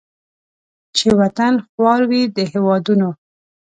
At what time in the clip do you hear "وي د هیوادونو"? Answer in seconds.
2.09-3.09